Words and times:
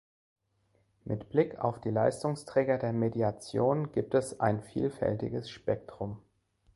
Mit 1.05 1.29
Blick 1.29 1.59
auf 1.59 1.79
die 1.79 1.91
Leistungsträger 1.91 2.79
der 2.79 2.91
Mediation 2.91 3.91
gibt 3.91 4.15
es 4.15 4.39
ein 4.39 4.63
vielfältiges 4.63 5.51
Spektrum. 5.51 6.17